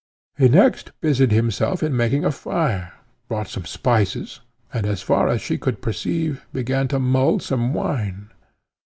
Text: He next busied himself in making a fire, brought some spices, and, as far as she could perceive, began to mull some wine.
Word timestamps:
He 0.35 0.49
next 0.49 0.99
busied 0.99 1.31
himself 1.31 1.83
in 1.83 1.95
making 1.95 2.25
a 2.25 2.31
fire, 2.31 2.91
brought 3.27 3.47
some 3.49 3.65
spices, 3.65 4.39
and, 4.73 4.87
as 4.87 5.03
far 5.03 5.27
as 5.27 5.41
she 5.43 5.59
could 5.59 5.79
perceive, 5.79 6.43
began 6.51 6.87
to 6.87 6.97
mull 6.97 7.37
some 7.39 7.71
wine. 7.75 8.31